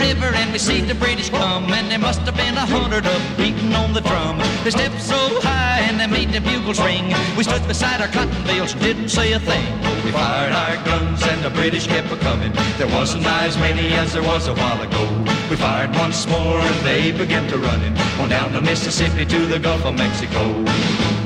River 0.00 0.32
and 0.34 0.50
we 0.52 0.58
see 0.58 0.80
the 0.80 0.94
British 0.94 1.30
come. 1.30 1.72
And 1.72 1.90
there 1.90 1.98
must 1.98 2.20
have 2.22 2.36
been 2.36 2.56
a 2.56 2.66
hundred 2.66 3.04
of 3.06 3.12
them 3.12 3.36
beating 3.36 3.72
on 3.74 3.92
the 3.92 4.00
drum. 4.00 4.38
They 4.64 4.70
stepped 4.70 5.00
so 5.00 5.20
high 5.42 5.80
and 5.86 6.00
they 6.00 6.06
made 6.06 6.30
the 6.32 6.40
bugles 6.40 6.80
ring. 6.80 7.12
We 7.36 7.44
stood 7.44 7.66
beside 7.68 8.00
our 8.00 8.08
cotton 8.08 8.42
bales 8.44 8.72
and 8.72 8.82
didn't 8.82 9.10
say 9.10 9.32
a 9.32 9.40
thing. 9.40 9.66
We 10.04 10.10
fired 10.12 10.52
our 10.52 10.76
guns 10.84 11.22
and 11.22 11.44
the 11.44 11.50
British 11.50 11.86
kept 11.86 12.10
a-coming 12.10 12.52
There 12.78 12.88
wasn't 12.88 13.26
as 13.26 13.56
many 13.58 13.92
as 13.92 14.12
there 14.14 14.22
was 14.22 14.48
a 14.48 14.54
while 14.54 14.80
ago. 14.82 15.04
We 15.50 15.56
fired 15.56 15.94
once 15.94 16.26
more 16.26 16.58
and 16.58 16.78
they 16.86 17.12
began 17.12 17.46
to 17.48 17.58
run 17.58 17.80
On 18.20 18.28
down 18.28 18.52
the 18.52 18.62
Mississippi 18.62 19.26
to 19.26 19.46
the 19.46 19.58
Gulf 19.58 19.84
of 19.84 19.94
Mexico 19.94 21.19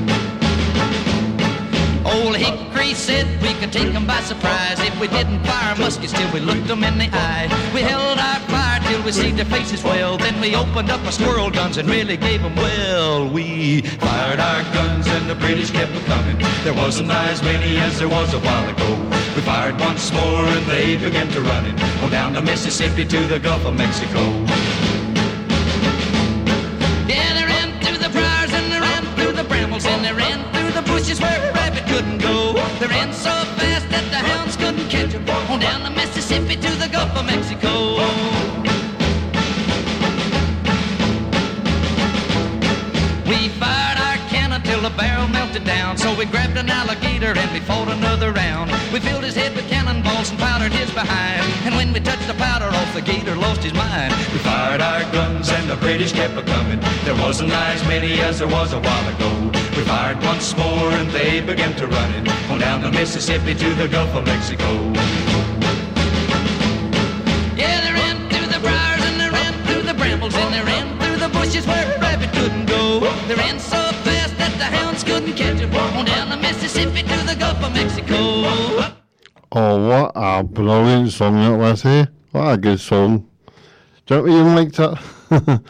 Old 2.15 2.37
Hickory 2.37 2.93
said 2.93 3.25
we 3.41 3.53
could 3.59 3.73
take 3.73 3.93
'em 3.93 4.05
by 4.05 4.21
surprise 4.21 4.79
if 4.79 4.95
we 5.01 5.07
didn't 5.07 5.43
fire 5.43 5.75
muskets 5.75 6.13
till 6.13 6.31
we 6.31 6.39
looked 6.39 6.69
'em 6.69 6.83
in 6.83 6.97
the 6.97 7.09
eye. 7.11 7.47
We 7.73 7.81
held 7.81 8.17
our 8.29 8.39
fire 8.53 8.79
till 8.87 9.01
we 9.07 9.11
see 9.11 9.31
their 9.31 9.49
faces 9.55 9.83
well. 9.83 10.17
Then 10.17 10.39
we 10.39 10.55
opened 10.55 10.89
up 10.89 11.01
our 11.05 11.11
squirrel 11.11 11.49
guns 11.49 11.77
and 11.77 11.89
really 11.89 12.17
gave 12.27 12.41
'em 12.45 12.55
well. 12.55 13.27
We 13.37 13.81
fired 14.07 14.39
our 14.39 14.63
guns 14.77 15.05
and 15.15 15.29
the 15.29 15.35
British 15.35 15.71
kept 15.71 15.93
a 16.01 16.03
coming. 16.11 16.37
There 16.63 16.77
wasn't 16.83 17.11
as 17.11 17.43
many 17.43 17.71
as 17.87 17.93
there 17.99 18.11
was 18.17 18.33
a 18.33 18.39
while 18.47 18.67
ago. 18.73 18.89
We 19.35 19.41
fired 19.41 19.77
once 19.89 20.05
more 20.13 20.45
and 20.55 20.65
they 20.73 20.95
began 20.95 21.27
to 21.35 21.41
run 21.41 21.65
it. 21.71 21.75
Down 22.11 22.33
the 22.33 22.41
Mississippi 22.41 23.03
to 23.03 23.19
the 23.27 23.39
Gulf 23.39 23.65
of 23.65 23.75
Mexico. 23.75 24.21
To 36.55 36.71
the 36.77 36.87
Gulf 36.87 37.15
of 37.17 37.25
Mexico. 37.25 37.97
We 43.27 43.49
fired 43.49 43.99
our 43.99 44.17
cannon 44.29 44.61
till 44.63 44.81
the 44.81 44.89
barrel 44.91 45.27
melted 45.27 45.65
down. 45.65 45.97
So 45.97 46.15
we 46.17 46.25
grabbed 46.25 46.57
an 46.57 46.69
alligator 46.69 47.37
and 47.37 47.51
we 47.51 47.59
fought 47.59 47.89
another 47.89 48.31
round. 48.31 48.71
We 48.93 49.01
filled 49.01 49.25
his 49.25 49.35
head 49.35 49.53
with 49.53 49.67
cannonballs 49.69 50.29
and 50.31 50.39
powdered 50.39 50.71
his 50.71 50.89
behind. 50.91 51.43
And 51.65 51.75
when 51.75 51.91
we 51.91 51.99
touched 51.99 52.27
the 52.27 52.35
powder 52.35 52.67
off, 52.67 52.93
the 52.93 53.01
gator 53.01 53.35
lost 53.35 53.61
his 53.61 53.73
mind. 53.73 54.13
We 54.31 54.39
fired 54.39 54.81
our 54.81 55.01
guns 55.11 55.49
and 55.49 55.69
the 55.69 55.75
British 55.75 56.13
kept 56.13 56.37
a-coming. 56.37 56.79
There 57.03 57.15
wasn't 57.15 57.51
as 57.51 57.85
many 57.85 58.21
as 58.21 58.39
there 58.39 58.47
was 58.47 58.71
a 58.71 58.79
while 58.79 59.07
ago. 59.13 59.51
We 59.75 59.83
fired 59.83 60.23
once 60.23 60.55
more 60.55 60.89
and 60.93 61.09
they 61.11 61.41
began 61.41 61.75
to 61.75 61.87
run 61.87 62.13
it. 62.13 62.29
On 62.49 62.59
down 62.59 62.81
the 62.81 62.91
Mississippi 62.91 63.53
to 63.55 63.73
the 63.75 63.89
Gulf 63.89 64.15
of 64.15 64.25
Mexico. 64.25 65.54
where 71.65 71.95
a 71.95 71.99
rabbit 71.99 72.31
couldn't 72.33 72.65
go. 72.65 72.99
They 73.27 73.35
ran 73.35 73.59
so 73.59 73.77
fast 74.03 74.37
that 74.37 74.53
the 74.57 74.65
hounds 74.65 75.03
couldn't 75.03 75.33
catch 75.33 75.59
them. 75.59 75.73
On 75.75 76.05
down 76.05 76.29
the 76.29 76.37
Mississippi 76.37 77.01
to 77.01 77.25
the 77.25 77.35
Gulf 77.37 77.63
of 77.63 77.73
Mexico. 77.73 78.15
Oh, 79.51 79.87
what 79.87 80.11
a 80.15 80.43
brilliant 80.43 81.11
song 81.11 81.35
that 81.35 81.57
was, 81.57 81.85
eh? 81.85 82.05
What 82.31 82.53
a 82.53 82.57
good 82.57 82.79
song. 82.79 83.29
Don't 84.05 84.27
you 84.29 84.39
even 84.39 84.55
like 84.55 84.71
that? 84.73 85.61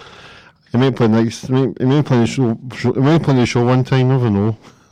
You 0.75 0.79
may 0.81 0.91
play 0.91 1.07
next. 1.07 1.47
You 1.47 1.73
may, 1.79 2.03
play 2.03 2.17
the 2.17 2.27
show. 2.27 2.59
You 2.83 3.01
may 3.01 3.17
play 3.17 3.35
the 3.35 3.45
show 3.45 3.63
one 3.63 3.85
time. 3.85 4.09
Never 4.09 4.29
know. 4.29 4.57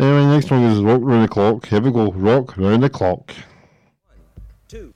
anyway, 0.00 0.26
next 0.26 0.50
one 0.50 0.64
is 0.64 0.80
rock 0.80 1.00
round 1.04 1.22
the 1.22 1.28
clock. 1.28 1.66
Here 1.66 1.80
we 1.80 1.92
go. 1.92 2.10
Rock 2.10 2.56
round 2.56 2.82
the 2.82 2.90
clock. 2.90 3.30
One, 3.30 4.18
two, 4.66 4.92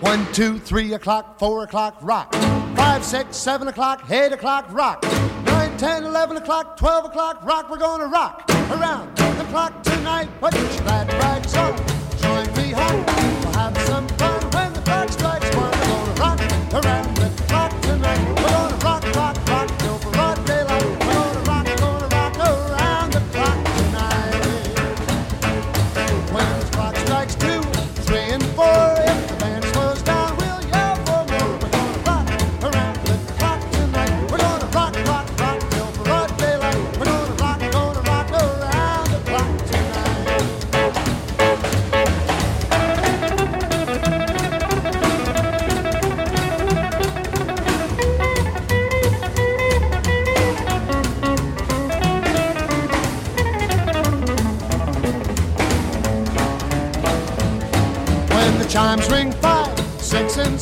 one, 0.00 0.32
two 0.34 0.58
three 0.58 0.92
o'clock, 0.92 1.38
four 1.38 1.64
o'clock, 1.64 1.96
rock. 2.02 2.34
Five, 2.78 3.04
six, 3.04 3.36
seven 3.36 3.66
o'clock, 3.66 4.08
eight 4.08 4.32
o'clock, 4.32 4.66
rock. 4.70 5.02
Nine, 5.46 5.76
ten, 5.78 6.04
eleven 6.04 6.36
o'clock, 6.36 6.76
twelve 6.76 7.04
o'clock, 7.04 7.44
rock. 7.44 7.68
We're 7.68 7.76
gonna 7.76 8.06
rock 8.06 8.48
around 8.70 9.16
the 9.16 9.44
clock 9.50 9.82
tonight. 9.82 10.28
Put 10.40 10.54
your 10.54 10.64
glad 10.82 11.12
rags 11.14 11.56
on. 11.56 11.76
Join 12.18 12.46
me 12.56 12.70
home. 12.70 13.04
We'll 13.04 13.52
have 13.54 13.76
some 13.88 14.06
fun. 14.10 14.27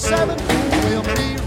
seven 0.06 0.36
will 0.84 1.02
be 1.16 1.45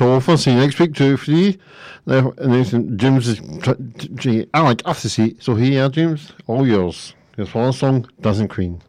off 0.00 0.28
i'll 0.28 0.36
See 0.36 0.52
you 0.52 0.58
next 0.58 0.78
week, 0.78 0.94
too, 0.94 1.16
free. 1.16 1.58
Now, 2.06 2.32
and 2.38 2.98
James 2.98 3.26
is, 3.26 3.40
I 4.54 4.60
like, 4.60 4.82
after 4.86 5.08
see. 5.08 5.36
So 5.40 5.54
here 5.54 5.72
you 5.72 5.80
are, 5.82 5.88
James. 5.88 6.32
All 6.46 6.66
yours. 6.66 7.14
Your 7.36 7.46
one 7.48 7.72
song, 7.72 8.08
Doesn't 8.20 8.48
Queen. 8.48 8.80